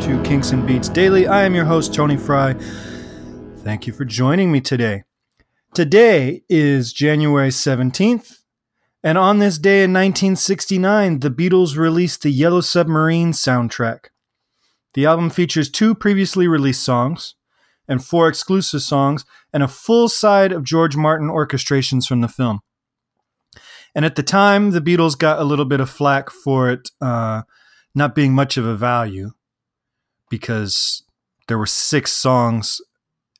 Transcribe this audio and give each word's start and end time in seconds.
to 0.00 0.22
Kinks 0.22 0.52
and 0.52 0.64
Beats 0.64 0.88
Daily. 0.88 1.26
I 1.26 1.42
am 1.42 1.56
your 1.56 1.64
host, 1.64 1.92
Tony 1.92 2.16
Fry. 2.16 2.54
Thank 3.58 3.88
you 3.88 3.92
for 3.92 4.04
joining 4.04 4.52
me 4.52 4.60
today. 4.60 5.02
Today 5.74 6.42
is 6.48 6.92
January 6.92 7.48
17th, 7.48 8.38
and 9.02 9.18
on 9.18 9.40
this 9.40 9.58
day 9.58 9.82
in 9.82 9.92
1969, 9.92 11.18
the 11.18 11.30
Beatles 11.30 11.76
released 11.76 12.22
the 12.22 12.30
Yellow 12.30 12.60
Submarine 12.60 13.32
soundtrack. 13.32 14.10
The 14.94 15.04
album 15.04 15.30
features 15.30 15.68
two 15.68 15.96
previously 15.96 16.46
released 16.46 16.84
songs 16.84 17.34
and 17.88 18.04
four 18.04 18.28
exclusive 18.28 18.82
songs, 18.82 19.24
and 19.52 19.62
a 19.64 19.68
full 19.68 20.08
side 20.08 20.52
of 20.52 20.62
George 20.62 20.94
Martin 20.94 21.28
orchestrations 21.28 22.06
from 22.06 22.20
the 22.20 22.28
film. 22.28 22.60
And 23.96 24.04
at 24.04 24.14
the 24.14 24.22
time, 24.22 24.70
the 24.70 24.80
Beatles 24.80 25.18
got 25.18 25.40
a 25.40 25.44
little 25.44 25.64
bit 25.64 25.80
of 25.80 25.90
flack 25.90 26.30
for 26.30 26.70
it 26.70 26.90
uh, 27.00 27.42
not 27.96 28.14
being 28.14 28.32
much 28.32 28.56
of 28.56 28.64
a 28.64 28.76
value 28.76 29.32
because 30.30 31.02
there 31.46 31.58
were 31.58 31.66
six 31.66 32.12
songs 32.12 32.80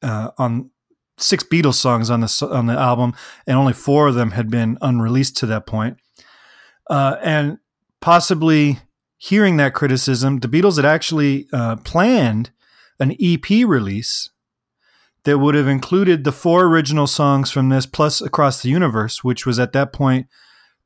uh, 0.02 0.30
on 0.38 0.70
six 1.18 1.44
Beatles 1.44 1.74
songs 1.74 2.10
on 2.10 2.20
the 2.20 2.48
on 2.50 2.66
the 2.66 2.74
album, 2.74 3.14
and 3.46 3.56
only 3.56 3.72
four 3.72 4.08
of 4.08 4.14
them 4.14 4.32
had 4.32 4.50
been 4.50 4.78
unreleased 4.80 5.36
to 5.38 5.46
that 5.46 5.66
point. 5.66 5.98
Uh, 6.88 7.16
and 7.22 7.58
possibly 8.00 8.78
hearing 9.18 9.56
that 9.56 9.74
criticism, 9.74 10.38
the 10.38 10.48
Beatles 10.48 10.76
had 10.76 10.84
actually 10.84 11.48
uh, 11.52 11.76
planned 11.76 12.50
an 13.00 13.14
EP 13.20 13.48
release 13.66 14.30
that 15.24 15.38
would 15.38 15.54
have 15.54 15.68
included 15.68 16.24
the 16.24 16.32
four 16.32 16.64
original 16.64 17.06
songs 17.06 17.50
from 17.50 17.68
this 17.68 17.84
plus 17.84 18.20
Across 18.20 18.62
the 18.62 18.70
Universe, 18.70 19.22
which 19.22 19.44
was 19.44 19.58
at 19.58 19.72
that 19.72 19.92
point 19.92 20.26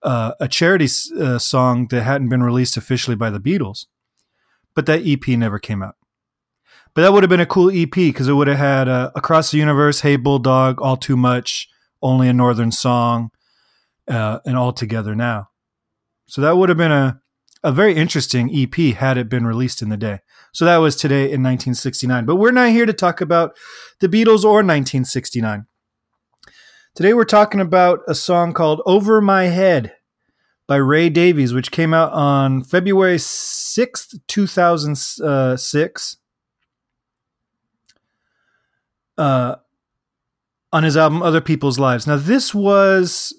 uh, 0.02 0.32
a 0.40 0.48
charity 0.48 0.88
uh, 1.20 1.38
song 1.38 1.86
that 1.88 2.02
hadn't 2.02 2.28
been 2.28 2.42
released 2.42 2.76
officially 2.76 3.14
by 3.14 3.30
the 3.30 3.38
Beatles. 3.38 3.86
But 4.74 4.86
that 4.86 5.02
EP 5.06 5.26
never 5.28 5.58
came 5.58 5.82
out. 5.82 5.96
But 6.94 7.02
that 7.02 7.12
would 7.12 7.22
have 7.22 7.30
been 7.30 7.40
a 7.40 7.46
cool 7.46 7.70
EP 7.70 7.90
because 7.90 8.28
it 8.28 8.34
would 8.34 8.48
have 8.48 8.58
had 8.58 8.88
uh, 8.88 9.10
Across 9.14 9.50
the 9.50 9.58
Universe, 9.58 10.00
Hey 10.00 10.16
Bulldog, 10.16 10.80
All 10.80 10.96
Too 10.96 11.16
Much, 11.16 11.68
Only 12.02 12.28
a 12.28 12.32
Northern 12.32 12.70
Song, 12.70 13.30
uh, 14.08 14.40
and 14.44 14.56
All 14.56 14.72
Together 14.72 15.14
Now. 15.14 15.48
So 16.26 16.40
that 16.42 16.56
would 16.56 16.68
have 16.68 16.78
been 16.78 16.92
a, 16.92 17.20
a 17.62 17.72
very 17.72 17.94
interesting 17.94 18.50
EP 18.54 18.94
had 18.94 19.16
it 19.16 19.28
been 19.28 19.46
released 19.46 19.82
in 19.82 19.88
the 19.88 19.96
day. 19.96 20.20
So 20.52 20.64
that 20.66 20.78
was 20.78 20.96
today 20.96 21.24
in 21.24 21.42
1969. 21.42 22.26
But 22.26 22.36
we're 22.36 22.50
not 22.50 22.70
here 22.70 22.86
to 22.86 22.92
talk 22.92 23.20
about 23.20 23.56
the 24.00 24.08
Beatles 24.08 24.44
or 24.44 24.60
1969. 24.60 25.66
Today 26.94 27.14
we're 27.14 27.24
talking 27.24 27.60
about 27.60 28.00
a 28.06 28.14
song 28.14 28.52
called 28.52 28.82
Over 28.84 29.22
My 29.22 29.44
Head 29.44 29.94
by 30.66 30.76
Ray 30.76 31.08
Davies, 31.08 31.52
which 31.52 31.70
came 31.70 31.92
out 31.92 32.12
on 32.12 32.62
February 32.62 33.16
6th, 33.16 34.18
2006. 34.26 36.16
Uh, 39.18 39.56
on 40.72 40.82
his 40.82 40.96
album 40.96 41.22
Other 41.22 41.42
People's 41.42 41.78
Lives. 41.78 42.06
Now, 42.06 42.16
this 42.16 42.54
was 42.54 43.34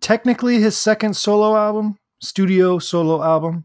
technically 0.00 0.60
his 0.60 0.76
second 0.76 1.14
solo 1.14 1.56
album, 1.56 1.98
studio 2.20 2.78
solo 2.78 3.22
album. 3.22 3.64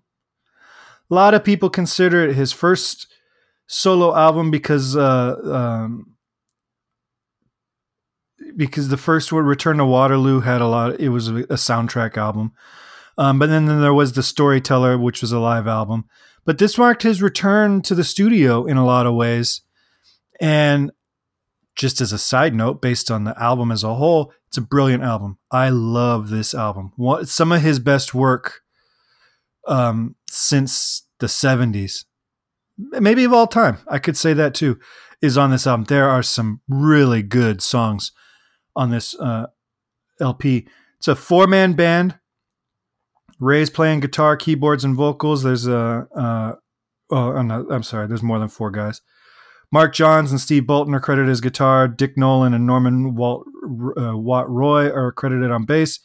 A 1.12 1.14
lot 1.14 1.34
of 1.34 1.44
people 1.44 1.70
consider 1.70 2.28
it 2.28 2.36
his 2.36 2.52
first 2.54 3.08
solo 3.68 4.16
album 4.16 4.50
because 4.50 4.96
uh, 4.96 5.36
um, 5.44 6.15
because 8.56 8.90
the 8.90 8.98
first 8.98 9.32
one, 9.32 9.46
Return 9.46 9.78
to 9.78 9.86
Waterloo, 9.86 10.42
had 10.42 10.62
a 10.62 10.68
lot. 10.68 11.00
It 11.00 11.10
was 11.10 11.28
a, 11.28 11.34
soundtrack 11.34 12.18
album, 12.18 12.54
um, 13.18 13.40
but 13.40 13.48
then, 13.48 13.66
then 13.66 13.82
there 13.82 13.94
was 13.94 14.14
the 14.14 14.24
Storyteller, 14.24 14.98
which 14.98 15.22
was 15.22 15.32
a 15.32 15.40
live 15.40 15.68
album. 15.68 16.06
But 16.46 16.60
this 16.60 16.78
marked 16.78 17.04
his 17.04 17.22
return 17.22 17.82
to 17.84 17.96
the 17.96 18.04
studio 18.04 18.66
in 18.66 18.78
a 18.78 18.86
lot 18.86 19.08
of 19.08 19.16
ways. 19.16 19.62
And 20.40 20.92
just 21.76 22.00
as 22.02 22.14
a 22.14 22.20
side 22.20 22.54
note, 22.54 22.82
based 22.82 23.10
on 23.10 23.24
the 23.24 23.42
album 23.42 23.72
as 23.72 23.84
a 23.84 23.96
whole, 23.96 24.32
it's 24.48 24.58
a 24.58 24.62
brilliant 24.62 25.04
album. 25.04 25.38
I 25.52 25.70
love 25.70 26.30
this 26.30 26.54
album. 26.54 26.94
What 26.96 27.28
some 27.28 27.52
of 27.52 27.62
his 27.62 27.80
best 27.80 28.14
work 28.14 28.62
um, 29.68 30.16
since 30.30 31.08
the 31.20 31.28
'70s, 31.28 32.06
maybe 32.78 33.24
of 33.24 33.34
all 33.34 33.48
time. 33.48 33.80
I 33.88 34.00
could 34.00 34.16
say 34.16 34.34
that 34.34 34.54
too. 34.54 34.80
Is 35.22 35.38
on 35.38 35.50
this 35.50 35.66
album. 35.66 35.86
There 35.86 36.10
are 36.10 36.22
some 36.22 36.62
really 36.68 37.24
good 37.24 37.62
songs 37.62 38.12
on 38.76 38.90
this 38.90 39.18
uh, 39.20 39.48
LP. 40.20 40.68
It's 40.98 41.08
a 41.08 41.16
four 41.16 41.48
man 41.48 41.74
band. 41.74 42.18
Ray's 43.40 43.70
playing 43.70 44.00
guitar, 44.00 44.38
keyboards, 44.38 44.84
and 44.84 44.96
vocals. 44.96 45.44
There's 45.44 45.68
a, 45.68 46.08
uh, 46.16 46.56
oh, 47.10 47.32
I'm, 47.32 47.48
not, 47.48 47.66
I'm 47.70 47.84
sorry, 47.84 48.08
there's 48.08 48.24
more 48.24 48.40
than 48.40 48.48
four 48.48 48.72
guys. 48.72 49.02
Mark 49.72 49.94
Johns 49.94 50.32
and 50.32 50.40
Steve 50.40 50.66
Bolton 50.66 50.94
are 50.94 51.02
credited 51.02 51.30
as 51.30 51.42
guitar. 51.42 51.88
Dick 51.88 52.18
Nolan 52.18 52.54
and 52.54 52.66
Norman 52.66 53.16
Walt, 53.16 53.46
uh, 53.98 54.18
Watt 54.18 54.50
Roy 54.50 54.90
are 54.90 55.12
credited 55.12 55.52
on 55.52 55.66
bass. 55.66 56.00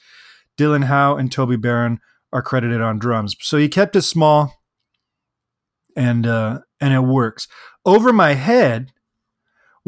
Dylan 0.58 0.84
Howe 0.84 1.16
and 1.16 1.30
Toby 1.30 1.56
Barron 1.56 2.00
are 2.32 2.42
credited 2.42 2.80
on 2.80 2.98
drums. 2.98 3.36
So 3.40 3.56
he 3.56 3.68
kept 3.68 3.96
it 3.96 4.02
small, 4.02 4.60
and 5.96 6.26
uh, 6.26 6.60
and 6.80 6.94
it 6.94 7.00
works. 7.00 7.48
Over 7.84 8.12
my 8.12 8.34
head 8.34 8.92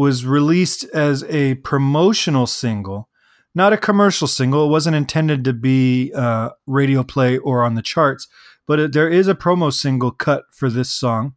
was 0.03 0.27
released 0.27 0.83
as 0.93 1.23
a 1.29 1.55
promotional 1.55 2.49
single, 2.49 3.09
not 3.55 3.73
a 3.73 3.77
commercial 3.77 4.27
single. 4.27 4.67
It 4.67 4.71
wasn't 4.71 4.97
intended 4.97 5.45
to 5.45 5.53
be 5.53 6.13
uh, 6.13 6.51
radio 6.67 7.05
play 7.05 7.39
or 7.39 7.63
on 7.63 7.77
the 7.77 7.83
charts, 7.83 8.27
but 8.67 8.81
it, 8.81 8.93
there 8.93 9.09
is 9.09 9.29
a 9.29 9.35
promo 9.37 9.73
single 9.73 10.11
cut 10.11 10.43
for 10.53 10.69
this 10.69 10.91
song. 10.91 11.35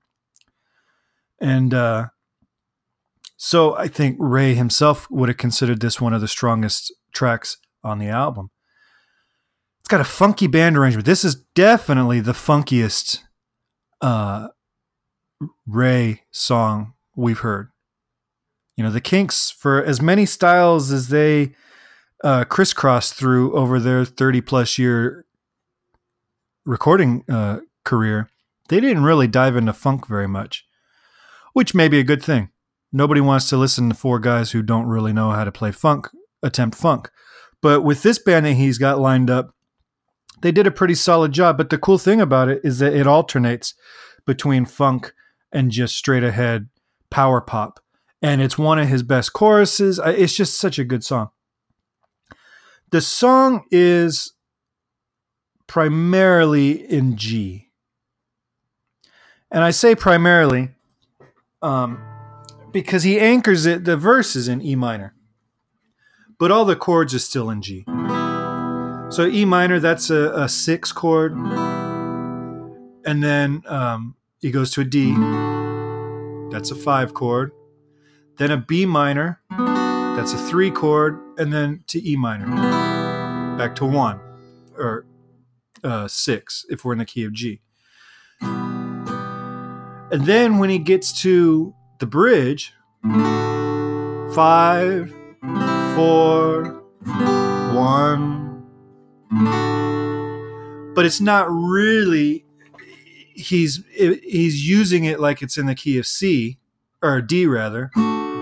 And 1.39 1.75
uh, 1.75 2.07
so 3.37 3.75
I 3.77 3.87
think 3.87 4.17
Ray 4.19 4.55
himself 4.55 5.11
would 5.11 5.29
have 5.29 5.37
considered 5.37 5.79
this 5.79 6.01
one 6.01 6.15
of 6.15 6.21
the 6.21 6.27
strongest 6.27 6.91
tracks 7.13 7.57
on 7.83 7.99
the 7.99 8.09
album. 8.09 8.49
It's 9.81 9.89
got 9.89 10.01
a 10.01 10.05
funky 10.05 10.47
band 10.47 10.75
arrangement. 10.75 11.05
This 11.05 11.23
is 11.23 11.35
definitely 11.53 12.19
the 12.19 12.31
funkiest 12.31 13.19
uh, 14.01 14.47
Ray 15.67 16.23
song 16.31 16.93
we've 17.15 17.41
heard 17.41 17.69
you 18.75 18.83
know 18.83 18.91
the 18.91 19.01
Kinks 19.01 19.51
for 19.51 19.83
as 19.83 20.01
many 20.01 20.25
styles 20.25 20.91
as 20.91 21.09
they 21.09 21.55
uh, 22.23 22.45
through 22.45 23.53
over 23.53 23.79
their 23.79 24.05
30 24.05 24.41
plus 24.41 24.77
year 24.77 25.25
recording 26.65 27.23
uh, 27.29 27.59
career, 27.83 28.29
they 28.69 28.79
didn't 28.79 29.03
really 29.03 29.27
dive 29.27 29.55
into 29.55 29.73
funk 29.73 30.07
very 30.07 30.27
much, 30.27 30.65
which 31.53 31.75
may 31.75 31.87
be 31.87 31.99
a 31.99 32.03
good 32.03 32.23
thing. 32.23 32.49
Nobody 32.91 33.21
wants 33.21 33.49
to 33.49 33.57
listen 33.57 33.89
to 33.89 33.95
four 33.95 34.19
guys 34.19 34.51
who 34.51 34.63
don't 34.63 34.87
really 34.87 35.13
know 35.13 35.31
how 35.31 35.43
to 35.43 35.51
play 35.51 35.71
funk 35.71 36.07
attempt 36.41 36.77
funk. 36.77 37.09
But 37.61 37.81
with 37.81 38.03
this 38.03 38.19
band 38.19 38.45
that 38.45 38.53
he's 38.53 38.77
got 38.77 38.99
lined 38.99 39.29
up, 39.29 39.53
they 40.41 40.51
did 40.51 40.67
a 40.67 40.71
pretty 40.71 40.95
solid 40.95 41.31
job. 41.31 41.57
But 41.57 41.69
the 41.69 41.77
cool 41.77 41.97
thing 41.97 42.21
about 42.21 42.49
it 42.49 42.61
is 42.63 42.79
that 42.79 42.93
it 42.93 43.07
alternates 43.07 43.73
between 44.25 44.65
funk 44.65 45.13
and 45.51 45.71
just 45.71 45.95
straight 45.95 46.23
ahead 46.23 46.69
power 47.09 47.41
pop 47.41 47.79
and 48.25 48.41
it's 48.41 48.57
one 48.57 48.79
of 48.79 48.87
his 48.87 49.03
best 49.03 49.33
choruses. 49.33 49.99
It's 50.03 50.35
just 50.35 50.57
such 50.57 50.79
a 50.79 50.83
good 50.83 51.03
song. 51.03 51.29
The 52.89 52.99
song 52.99 53.65
is 53.69 54.33
primarily 55.67 56.71
in 56.71 57.17
G. 57.17 57.69
And 59.51 59.63
I 59.63 59.69
say 59.69 59.93
primarily 59.93 60.69
um, 61.61 62.01
because 62.71 63.03
he 63.03 63.19
anchors 63.19 63.67
it, 63.67 63.85
the 63.85 63.95
verse 63.95 64.35
is 64.35 64.47
in 64.47 64.59
E 64.59 64.73
minor, 64.75 65.13
but 66.39 66.49
all 66.49 66.65
the 66.65 66.75
chords 66.75 67.13
are 67.13 67.19
still 67.19 67.51
in 67.51 67.61
G. 67.61 67.83
So 69.11 69.27
E 69.27 69.45
minor, 69.45 69.79
that's 69.79 70.09
a, 70.09 70.31
a 70.33 70.49
six 70.49 70.91
chord. 70.91 71.33
And 73.05 73.23
then 73.23 73.61
um, 73.67 74.15
he 74.41 74.49
goes 74.49 74.71
to 74.71 74.81
a 74.81 74.83
D, 74.83 75.13
that's 76.49 76.71
a 76.71 76.75
five 76.75 77.13
chord 77.13 77.51
then 78.37 78.51
a 78.51 78.57
B 78.57 78.85
minor, 78.85 79.39
that's 79.49 80.33
a 80.33 80.37
three 80.37 80.71
chord, 80.71 81.19
and 81.37 81.53
then 81.53 81.83
to 81.87 82.07
E 82.07 82.15
minor, 82.15 82.45
back 83.57 83.75
to 83.75 83.85
one 83.85 84.19
or 84.77 85.05
uh, 85.83 86.07
six 86.07 86.65
if 86.69 86.83
we're 86.83 86.93
in 86.93 86.99
the 86.99 87.05
key 87.05 87.23
of 87.23 87.33
G. 87.33 87.61
And 88.41 90.25
then 90.25 90.59
when 90.59 90.69
he 90.69 90.79
gets 90.79 91.21
to 91.21 91.73
the 91.99 92.05
bridge, 92.05 92.73
five, 94.33 95.13
four, 95.95 96.83
one. 97.73 98.63
But 100.93 101.05
it's 101.05 101.21
not 101.21 101.47
really. 101.49 102.45
He's 103.33 103.83
he's 103.93 104.67
using 104.67 105.03
it 105.03 105.19
like 105.19 105.41
it's 105.41 105.57
in 105.57 105.65
the 105.65 105.75
key 105.75 105.97
of 105.97 106.07
C 106.07 106.57
or 107.01 107.21
D 107.21 107.45
rather. 107.45 107.91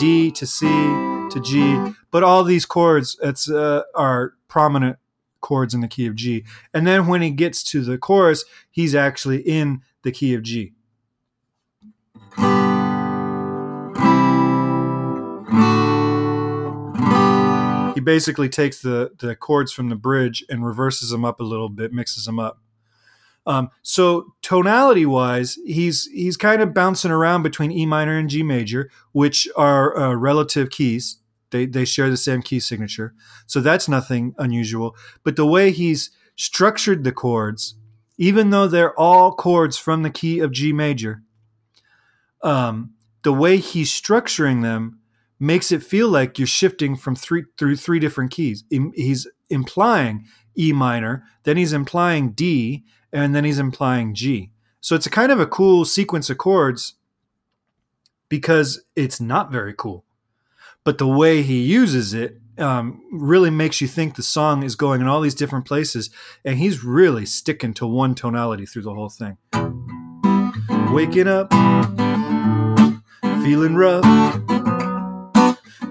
D 0.04 0.32
to 0.32 0.46
C 0.46 0.68
to 0.68 1.42
G, 1.42 1.94
but 2.12 2.24
all 2.24 2.44
these 2.44 2.66
chords 2.66 3.18
it's, 3.24 3.50
uh, 3.50 3.84
are 3.96 4.34
prominent 4.50 4.98
chords 5.40 5.74
in 5.74 5.80
the 5.80 5.88
key 5.88 6.08
of 6.08 6.16
G. 6.16 6.44
And 6.74 6.86
then 6.86 7.08
when 7.08 7.22
he 7.22 7.30
gets 7.30 7.64
to 7.72 7.80
the 7.80 7.98
chorus, 7.98 8.44
he's 8.70 8.94
actually 8.96 9.40
in 9.44 9.82
the 10.02 10.12
key 10.12 10.34
of 10.34 10.44
G. 10.44 10.74
He 17.94 18.02
basically 18.02 18.50
takes 18.50 18.82
the, 18.82 19.12
the 19.18 19.38
chords 19.40 19.72
from 19.72 19.88
the 19.88 19.96
bridge 19.96 20.44
and 20.50 20.66
reverses 20.66 21.12
them 21.12 21.24
up 21.24 21.40
a 21.40 21.44
little 21.44 21.70
bit, 21.70 21.94
mixes 21.94 22.26
them 22.26 22.40
up. 22.40 22.63
Um, 23.46 23.70
so 23.82 24.34
tonality 24.42 25.06
wise, 25.06 25.58
he's 25.66 26.06
he's 26.08 26.38
kind 26.38 26.62
of 26.62 26.74
bouncing 26.74 27.12
around 27.12 27.44
between 27.44 27.72
E 27.72 27.86
minor 27.86 28.18
and 28.18 28.30
G 28.30 28.42
major, 28.44 28.90
which 29.12 29.48
are 29.56 29.98
uh, 29.98 30.14
relative 30.14 30.70
keys. 30.70 31.18
They 31.52 31.66
they 31.66 31.86
share 31.86 32.10
the 32.10 32.18
same 32.18 32.42
key 32.42 32.60
signature, 32.60 33.14
so 33.46 33.60
that's 33.60 33.90
nothing 33.90 34.34
unusual. 34.38 34.96
But 35.24 35.36
the 35.36 35.46
way 35.46 35.72
he's 35.72 36.10
structured 36.36 37.04
the 37.04 37.12
chords, 37.12 37.76
even 38.18 38.50
though 38.50 38.68
they're 38.68 38.98
all 38.98 39.34
chords 39.34 39.78
from 39.78 40.04
the 40.04 40.10
key 40.10 40.40
of 40.40 40.52
G 40.52 40.72
major, 40.72 41.22
um, 42.42 42.94
the 43.24 43.34
way 43.34 43.58
he's 43.58 43.92
structuring 43.92 44.62
them 44.62 45.00
makes 45.40 45.72
it 45.72 45.84
feel 45.84 46.08
like 46.08 46.40
you're 46.40 46.48
shifting 46.48 46.96
from 46.96 47.16
three 47.16 47.44
through 47.58 47.76
three 47.76 48.00
different 48.00 48.32
keys. 48.32 48.64
He's 48.96 49.28
implying 49.54 50.26
E 50.58 50.74
minor, 50.74 51.24
then 51.44 51.58
he's 51.58 51.74
implying 51.74 52.32
D, 52.32 52.84
and 53.12 53.34
then 53.34 53.46
he's 53.46 53.60
implying 53.60 54.14
G. 54.14 54.52
So 54.82 54.96
it's 54.96 55.06
a 55.06 55.10
kind 55.10 55.32
of 55.32 55.40
a 55.40 55.48
cool 55.48 55.86
sequence 55.86 56.30
of 56.30 56.38
chords 56.38 56.96
because 58.28 58.84
it's 58.96 59.22
not 59.22 59.52
very 59.52 59.74
cool. 59.74 60.04
But 60.84 60.98
the 60.98 61.08
way 61.08 61.42
he 61.42 61.62
uses 61.62 62.14
it 62.14 62.42
um, 62.58 63.02
really 63.12 63.50
makes 63.50 63.80
you 63.80 63.88
think 63.88 64.16
the 64.16 64.24
song 64.24 64.64
is 64.64 64.76
going 64.76 65.02
in 65.02 65.08
all 65.08 65.22
these 65.22 65.36
different 65.36 65.66
places, 65.66 66.10
and 66.44 66.58
he's 66.58 66.84
really 66.84 67.26
sticking 67.26 67.74
to 67.76 67.88
one 67.88 68.16
tonality 68.16 68.66
through 68.66 68.82
the 68.82 68.94
whole 68.94 69.10
thing. 69.10 69.38
Waking 70.92 71.28
up, 71.28 71.52
feeling 73.44 73.76
rough, 73.76 74.04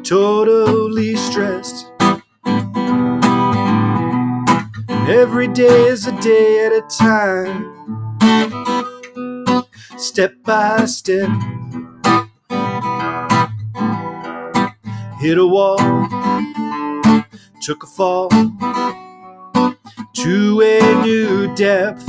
totally 0.05 1.17
stressed. 1.17 1.92
Every 5.09 5.49
day 5.49 5.87
is 5.89 6.07
a 6.07 6.13
day 6.21 6.67
at 6.67 6.73
a 6.73 6.83
time, 6.89 7.87
step 9.99 10.35
by 10.45 10.87
step. 10.87 11.29
Hit 15.21 15.39
a 15.39 15.47
wall, 15.47 15.79
took 17.63 17.83
a 17.83 17.87
fall. 17.87 18.31
To 20.15 20.63
a 20.63 21.03
new 21.03 21.55
depth. 21.57 22.07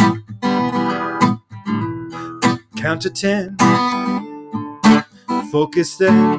Count 2.77 3.01
to 3.03 3.09
ten, 3.09 3.57
focus 5.51 5.97
then, 5.97 6.37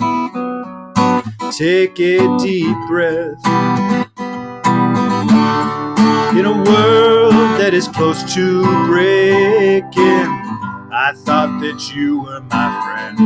take 1.53 1.99
a 2.01 2.39
deep 2.39 2.77
breath 2.87 3.43
in 6.39 6.47
a 6.47 6.53
world 6.53 7.33
that 7.61 7.73
is 7.73 7.87
close 7.89 8.35
to 8.35 8.63
breaking. 8.87 10.31
I 10.93 11.13
thought 11.17 11.61
that 11.61 11.95
you 11.95 12.23
were 12.23 12.41
my 12.41 12.69
friend. 12.83 13.19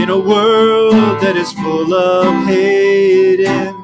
In 0.00 0.10
a 0.10 0.18
world 0.18 1.20
that 1.20 1.36
is 1.36 1.52
full 1.52 1.92
of 1.92 2.46
hating 2.46 3.74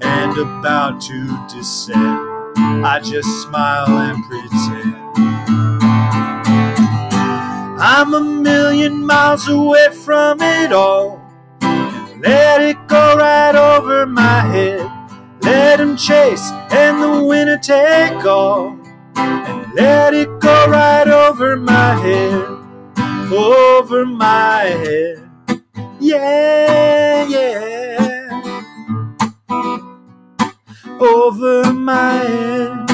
and 0.00 0.38
about 0.38 1.00
to 1.02 1.46
descend, 1.48 2.18
I 2.84 3.00
just 3.02 3.28
smile 3.42 3.88
and 3.88 4.24
pretend. 4.24 4.96
I'm 7.80 8.14
a 8.14 8.20
million 8.20 9.04
miles 9.06 9.48
away 9.48 9.88
from 10.04 10.40
it 10.40 10.72
all. 10.72 11.20
And 11.62 12.22
let 12.22 12.60
it 12.60 12.76
go 12.88 13.16
right 13.16 13.54
over 13.54 14.06
my 14.06 14.40
head. 14.42 14.89
Chase 15.80 16.50
and 16.70 17.02
the 17.02 17.24
winner 17.24 17.56
take 17.56 18.22
all. 18.26 18.78
And 19.16 19.74
let 19.74 20.12
it 20.12 20.28
go 20.38 20.66
right 20.68 21.08
over 21.08 21.56
my 21.56 21.94
head, 21.94 22.34
over 23.32 24.04
my 24.04 24.60
head. 24.60 25.30
Yeah, 25.98 27.26
yeah. 27.26 28.42
Over 31.00 31.72
my 31.72 32.12
head. 32.12 32.86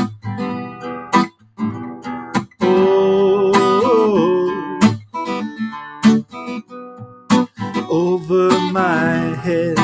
Oh, 2.60 3.52
over 7.90 8.50
my 8.70 9.34
head. 9.42 9.76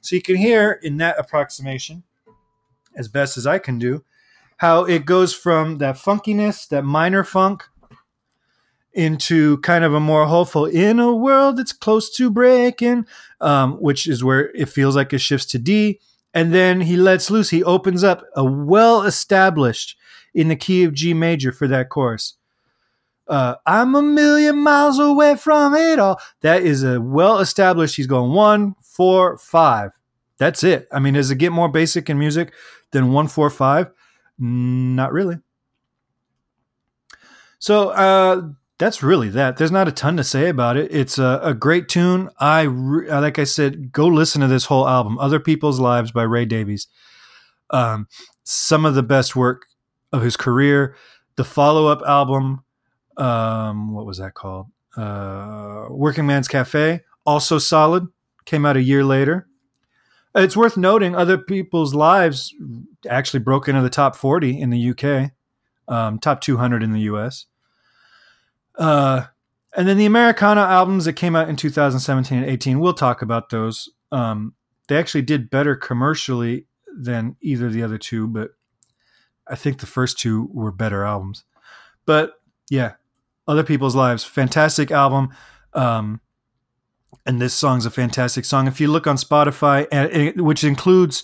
So 0.00 0.16
you 0.16 0.22
can 0.22 0.34
hear 0.34 0.72
in 0.82 0.96
that 0.96 1.20
approximation 1.20 2.02
as 2.98 3.08
best 3.08 3.38
as 3.38 3.46
I 3.46 3.58
can 3.58 3.78
do, 3.78 4.04
how 4.58 4.84
it 4.84 5.06
goes 5.06 5.32
from 5.32 5.78
that 5.78 5.96
funkiness, 5.96 6.68
that 6.68 6.84
minor 6.84 7.24
funk, 7.24 7.64
into 8.92 9.58
kind 9.58 9.84
of 9.84 9.94
a 9.94 10.00
more 10.00 10.26
hopeful 10.26 10.64
in 10.64 10.98
a 10.98 11.14
world 11.14 11.56
that's 11.56 11.72
close 11.72 12.10
to 12.16 12.30
breaking, 12.30 13.06
um, 13.40 13.74
which 13.74 14.08
is 14.08 14.24
where 14.24 14.50
it 14.56 14.68
feels 14.68 14.96
like 14.96 15.12
it 15.12 15.20
shifts 15.20 15.46
to 15.46 15.58
D. 15.58 16.00
And 16.34 16.52
then 16.52 16.80
he 16.82 16.96
lets 16.96 17.30
loose. 17.30 17.50
He 17.50 17.62
opens 17.62 18.02
up 18.02 18.24
a 18.34 18.44
well 18.44 19.02
established 19.02 19.96
in 20.34 20.48
the 20.48 20.56
key 20.56 20.84
of 20.84 20.94
G 20.94 21.14
major 21.14 21.52
for 21.52 21.68
that 21.68 21.90
chorus. 21.90 22.34
Uh, 23.28 23.56
I'm 23.66 23.94
a 23.94 24.02
million 24.02 24.56
miles 24.56 24.98
away 24.98 25.36
from 25.36 25.74
it 25.74 25.98
all. 25.98 26.20
That 26.40 26.62
is 26.62 26.82
a 26.82 27.00
well 27.00 27.38
established. 27.38 27.96
He's 27.96 28.06
going 28.06 28.32
one, 28.32 28.74
four, 28.82 29.38
five. 29.38 29.92
That's 30.38 30.64
it. 30.64 30.88
I 30.92 30.98
mean, 30.98 31.14
does 31.14 31.30
it 31.30 31.36
get 31.36 31.52
more 31.52 31.68
basic 31.68 32.08
in 32.08 32.18
music? 32.18 32.52
Than 32.92 33.12
145? 33.12 33.90
Not 34.38 35.12
really. 35.12 35.38
So 37.58 37.90
uh, 37.90 38.48
that's 38.78 39.02
really 39.02 39.28
that. 39.30 39.56
There's 39.56 39.72
not 39.72 39.88
a 39.88 39.92
ton 39.92 40.16
to 40.16 40.24
say 40.24 40.48
about 40.48 40.76
it. 40.76 40.92
It's 40.94 41.18
a, 41.18 41.40
a 41.42 41.54
great 41.54 41.88
tune. 41.88 42.30
I 42.38 42.62
re- 42.62 43.08
uh, 43.08 43.20
like 43.20 43.38
I 43.38 43.44
said, 43.44 43.90
go 43.92 44.06
listen 44.06 44.40
to 44.40 44.46
this 44.46 44.66
whole 44.66 44.88
album, 44.88 45.18
"Other 45.18 45.40
People's 45.40 45.80
Lives" 45.80 46.12
by 46.12 46.22
Ray 46.22 46.44
Davies. 46.44 46.86
Um, 47.70 48.06
some 48.44 48.84
of 48.84 48.94
the 48.94 49.02
best 49.02 49.34
work 49.34 49.66
of 50.12 50.22
his 50.22 50.36
career. 50.36 50.94
The 51.36 51.44
follow-up 51.44 52.02
album, 52.06 52.64
um, 53.16 53.92
what 53.92 54.06
was 54.06 54.18
that 54.18 54.34
called? 54.34 54.66
Uh, 54.96 55.86
Working 55.90 56.26
Man's 56.26 56.48
Cafe, 56.48 57.02
also 57.26 57.58
solid. 57.58 58.06
Came 58.44 58.64
out 58.64 58.76
a 58.76 58.82
year 58.82 59.04
later. 59.04 59.47
It's 60.34 60.56
worth 60.56 60.76
noting 60.76 61.14
other 61.14 61.38
people's 61.38 61.94
lives 61.94 62.54
actually 63.08 63.40
broke 63.40 63.68
into 63.68 63.82
the 63.82 63.90
top 63.90 64.14
40 64.14 64.60
in 64.60 64.70
the 64.70 64.90
UK, 64.90 65.32
um, 65.88 66.18
top 66.18 66.40
200 66.40 66.82
in 66.82 66.92
the 66.92 67.00
US. 67.00 67.46
Uh, 68.76 69.24
and 69.76 69.88
then 69.88 69.98
the 69.98 70.06
Americana 70.06 70.62
albums 70.62 71.04
that 71.04 71.14
came 71.14 71.36
out 71.36 71.48
in 71.48 71.56
2017 71.56 72.38
and 72.38 72.46
18, 72.46 72.80
we'll 72.80 72.94
talk 72.94 73.22
about 73.22 73.50
those. 73.50 73.88
Um, 74.12 74.54
they 74.88 74.96
actually 74.96 75.22
did 75.22 75.50
better 75.50 75.76
commercially 75.76 76.66
than 76.96 77.36
either 77.40 77.68
the 77.68 77.82
other 77.82 77.98
two, 77.98 78.26
but 78.26 78.50
I 79.46 79.54
think 79.54 79.78
the 79.78 79.86
first 79.86 80.18
two 80.18 80.48
were 80.52 80.72
better 80.72 81.04
albums. 81.04 81.44
But 82.06 82.32
yeah, 82.70 82.94
Other 83.46 83.64
People's 83.64 83.96
Lives, 83.96 84.24
fantastic 84.24 84.90
album. 84.90 85.30
Um, 85.74 86.20
and 87.26 87.40
this 87.40 87.54
song's 87.54 87.86
a 87.86 87.90
fantastic 87.90 88.44
song. 88.44 88.66
If 88.66 88.80
you 88.80 88.88
look 88.88 89.06
on 89.06 89.16
Spotify, 89.16 90.36
which 90.36 90.64
includes 90.64 91.22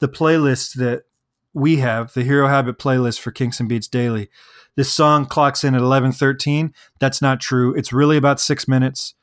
the 0.00 0.08
playlist 0.08 0.74
that 0.74 1.04
we 1.52 1.76
have, 1.76 2.12
the 2.12 2.24
Hero 2.24 2.48
Habit 2.48 2.78
playlist 2.78 3.20
for 3.20 3.30
Kinks 3.30 3.60
and 3.60 3.68
Beats 3.68 3.88
Daily, 3.88 4.28
this 4.76 4.92
song 4.92 5.26
clocks 5.26 5.62
in 5.62 5.74
at 5.74 5.80
eleven 5.80 6.12
thirteen. 6.12 6.74
That's 6.98 7.22
not 7.22 7.40
true. 7.40 7.74
It's 7.74 7.92
really 7.92 8.16
about 8.16 8.40
six 8.40 8.66
minutes. 8.66 9.14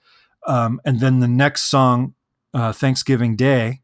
Um, 0.48 0.82
and 0.86 1.00
then 1.00 1.20
the 1.20 1.27
next 1.27 1.63
song, 1.63 2.13
uh, 2.53 2.72
Thanksgiving 2.72 3.36
Day, 3.36 3.82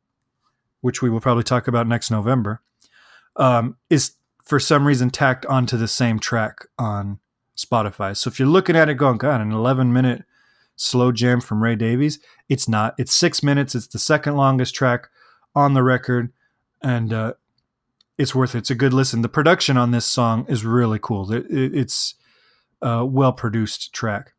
which 0.82 1.02
we 1.02 1.10
will 1.10 1.20
probably 1.20 1.44
talk 1.44 1.68
about 1.68 1.88
next 1.88 2.10
November, 2.10 2.62
um, 3.36 3.78
is 3.90 4.14
for 4.44 4.60
some 4.60 4.88
reason 4.88 5.10
tacked 5.10 5.46
onto 5.48 5.76
the 5.78 5.88
same 5.88 6.20
track 6.20 6.66
on 6.80 7.20
Spotify. 7.58 8.16
So 8.16 8.30
if 8.30 8.40
you're 8.40 8.48
looking 8.48 8.76
at 8.76 8.88
it 8.90 8.96
going, 8.96 9.18
God, 9.18 9.42
an 9.42 9.52
11 9.52 9.92
minute 9.92 10.24
slow 10.78 11.12
jam 11.12 11.42
from 11.42 11.62
Ray 11.62 11.76
Davies. 11.76 12.20
It's 12.48 12.70
not. 12.70 12.96
It's 12.98 13.14
six 13.14 13.44
minutes. 13.44 13.76
It's 13.76 13.88
the 13.88 14.00
second 14.00 14.38
longest 14.38 14.74
track 14.74 15.10
on 15.54 15.74
the 15.74 15.84
record, 15.84 16.32
and 16.82 17.12
uh, 17.12 17.34
it's 18.18 18.34
worth 18.34 18.56
it. 18.56 18.60
It's 18.60 18.70
a 18.70 18.76
good 18.76 18.94
listen. 18.94 19.22
The 19.22 19.30
production 19.30 19.76
on 19.76 19.92
this 19.92 20.06
song 20.06 20.46
is 20.48 20.64
really 20.64 21.00
cool. 21.02 21.30
It's 21.32 22.16
a 22.82 23.06
well 23.06 23.34
produced 23.34 23.92
track. 23.92 24.34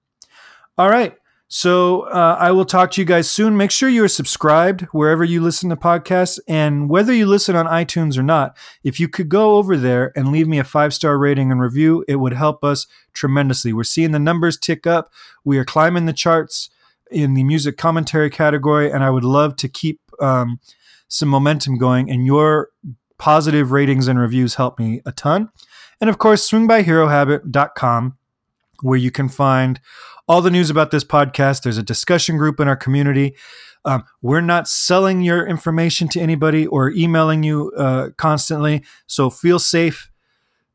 All 0.79 0.89
right. 0.89 1.15
So 1.51 2.03
uh, 2.03 2.37
I 2.39 2.51
will 2.53 2.67
talk 2.67 2.91
to 2.93 3.01
you 3.01 3.07
guys 3.07 3.29
soon. 3.29 3.57
Make 3.57 3.71
sure 3.71 3.89
you 3.89 4.05
are 4.05 4.09
subscribed 4.09 4.83
wherever 4.93 5.25
you 5.25 5.41
listen 5.41 5.71
to 5.71 5.77
podcasts, 5.77 6.39
and 6.47 6.91
whether 6.91 7.13
you 7.13 7.25
listen 7.25 7.57
on 7.57 7.65
iTunes 7.65 8.19
or 8.19 8.23
not, 8.23 8.55
if 8.85 9.01
you 9.01 9.09
could 9.09 9.31
go 9.31 9.57
over 9.57 9.77
there 9.79 10.13
and 10.15 10.31
leave 10.31 10.47
me 10.47 10.59
a 10.59 10.65
five 10.65 10.93
star 10.93 11.17
rating 11.17 11.51
and 11.51 11.61
review, 11.61 12.05
it 12.07 12.17
would 12.17 12.35
help 12.35 12.63
us 12.63 12.87
tremendously. 13.15 13.73
We're 13.73 13.85
seeing 13.85 14.13
the 14.13 14.19
numbers 14.19 14.59
tick 14.59 14.87
up. 14.87 15.11
We 15.43 15.57
are 15.57 15.65
climbing 15.65 16.05
the 16.05 16.13
charts 16.13 16.69
in 17.11 17.33
the 17.33 17.45
music 17.45 17.79
commentary 17.79 18.29
category, 18.29 18.91
and 18.93 19.03
I 19.03 19.09
would 19.09 19.25
love 19.25 19.57
to 19.57 19.69
keep 19.69 20.01
um, 20.21 20.61
some 21.09 21.31
momentum 21.31 21.79
going, 21.79 22.11
and 22.11 22.27
your 22.27 22.69
positive 23.17 23.73
ratings 23.73 24.07
and 24.07 24.19
reviews 24.19 24.57
help 24.57 24.79
me 24.79 25.01
a 25.07 25.13
ton. 25.13 25.49
And 25.99 26.11
of 26.11 26.19
course, 26.19 26.49
swingbyherohabit.com, 26.49 28.19
where 28.83 28.99
you 28.99 29.11
can 29.11 29.31
find 29.31 29.81
all 30.29 30.43
the 30.43 30.51
news 30.51 30.71
about 30.71 30.91
this 30.91 31.05
podcast. 31.05 31.63
There's 31.63 31.79
a 31.79 31.83
discussion 31.83 32.37
group 32.37 32.61
in 32.61 32.69
our 32.69 32.77
community. 32.77 33.35
Um, 33.85 34.05
we're 34.21 34.43
not 34.43 34.69
selling 34.69 35.23
your 35.23 35.47
information 35.47 36.09
to 36.09 36.21
anybody 36.21 36.67
or 36.67 36.91
emailing 36.91 37.43
you 37.43 37.73
uh, 37.77 38.11
constantly. 38.17 38.85
So 39.07 39.31
feel 39.31 39.59
safe 39.59 40.11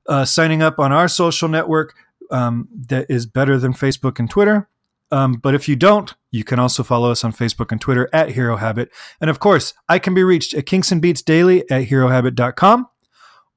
uh, 0.08 0.26
signing 0.26 0.62
up 0.62 0.80
on 0.80 0.92
our 0.92 1.08
social 1.08 1.48
network 1.48 1.96
um, 2.32 2.68
that 2.88 3.06
is 3.10 3.26
better 3.26 3.58
than 3.58 3.74
Facebook 3.74 4.20
and 4.20 4.30
Twitter. 4.30 4.68
Um, 5.12 5.34
but 5.34 5.54
if 5.54 5.70
you 5.70 5.76
don't, 5.76 6.12
you 6.32 6.44
can 6.44 6.58
also 6.58 6.82
follow 6.82 7.12
us 7.12 7.24
on 7.24 7.32
Facebook 7.32 7.72
and 7.72 7.80
Twitter 7.80 8.10
at 8.12 8.30
Hero 8.32 8.58
Habit. 8.58 8.90
And 9.22 9.30
of 9.30 9.40
course, 9.40 9.76
I 9.88 10.00
can 10.00 10.16
be 10.16 10.24
reached 10.24 10.56
at 10.56 10.66
Kinks 10.66 10.92
and 10.92 11.02
Beats 11.02 11.22
Daily 11.22 11.70
at 11.70 11.90
herohabit.com, 11.90 12.88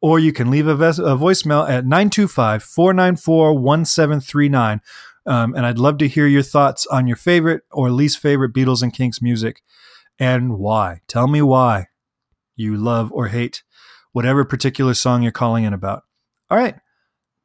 or 0.02 0.18
you 0.18 0.34
can 0.34 0.50
leave 0.50 0.66
a, 0.66 0.74
ves- 0.74 0.98
a 0.98 1.16
voicemail 1.16 1.62
at 1.66 1.86
925 1.86 2.62
494 2.62 3.54
1739. 3.58 4.82
Um, 5.26 5.54
and 5.54 5.66
I'd 5.66 5.78
love 5.78 5.98
to 5.98 6.08
hear 6.08 6.26
your 6.26 6.42
thoughts 6.42 6.86
on 6.86 7.06
your 7.06 7.16
favorite 7.16 7.62
or 7.72 7.90
least 7.90 8.18
favorite 8.18 8.52
Beatles 8.52 8.82
and 8.82 8.92
Kinks 8.92 9.20
music 9.20 9.62
and 10.18 10.58
why. 10.58 11.00
Tell 11.08 11.26
me 11.26 11.42
why 11.42 11.88
you 12.54 12.76
love 12.76 13.12
or 13.12 13.28
hate 13.28 13.62
whatever 14.12 14.44
particular 14.44 14.94
song 14.94 15.22
you're 15.22 15.32
calling 15.32 15.64
in 15.64 15.74
about. 15.74 16.04
All 16.50 16.56
right, 16.56 16.76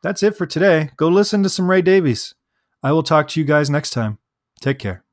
that's 0.01 0.23
it 0.23 0.37
for 0.37 0.45
today. 0.45 0.91
Go 0.95 1.07
listen 1.07 1.43
to 1.43 1.49
some 1.49 1.69
Ray 1.69 1.81
Davies. 1.81 2.33
I 2.83 2.91
will 2.91 3.03
talk 3.03 3.27
to 3.29 3.39
you 3.39 3.45
guys 3.45 3.69
next 3.69 3.89
time. 3.89 4.19
Take 4.61 4.79
care. 4.79 5.03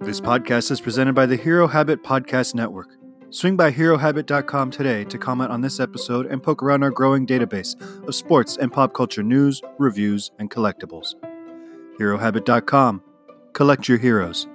This 0.00 0.20
podcast 0.20 0.70
is 0.70 0.80
presented 0.80 1.14
by 1.14 1.26
the 1.26 1.36
Hero 1.36 1.66
Habit 1.66 2.04
Podcast 2.04 2.54
Network. 2.54 2.90
Swing 3.30 3.56
by 3.56 3.72
HeroHabit.com 3.72 4.70
today 4.70 5.04
to 5.04 5.18
comment 5.18 5.50
on 5.50 5.60
this 5.60 5.80
episode 5.80 6.26
and 6.26 6.42
poke 6.42 6.62
around 6.62 6.82
our 6.82 6.90
growing 6.90 7.26
database 7.26 7.74
of 8.06 8.14
sports 8.14 8.56
and 8.56 8.72
pop 8.72 8.94
culture 8.94 9.22
news, 9.22 9.60
reviews, 9.78 10.30
and 10.38 10.50
collectibles. 10.50 11.14
HeroHabit.com. 11.98 13.02
Collect 13.52 13.88
your 13.88 13.98
heroes. 13.98 14.46